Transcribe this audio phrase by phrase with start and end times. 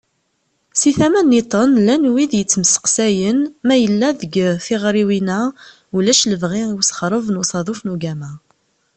[0.79, 4.33] Si tama-nniḍen, llan wid yettmesteqsayen ma yella deg
[4.65, 5.39] tiɣriwin-a
[5.95, 8.31] ulac lebɣi i usexreb n usaḍuf n ugama.